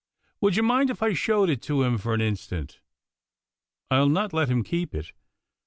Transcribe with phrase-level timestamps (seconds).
[0.41, 2.79] "Would you mind if I showed it to him for an instant?
[3.91, 5.11] I'll not let him keep it.